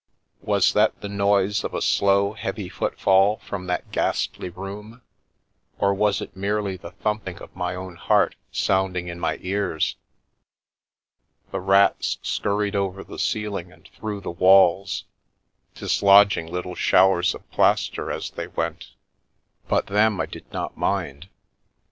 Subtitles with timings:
[0.41, 5.03] Was that the noise of a slow, heavy footfall from that ghastly room,
[5.77, 9.97] or was it merely the thumping of my own heart sounding in my ears?
[11.51, 15.05] The rats scurried over the ceiling and through the walls,
[15.75, 18.95] dislodging little showers of plaster as they went,
[19.67, 21.29] but then I did not mind.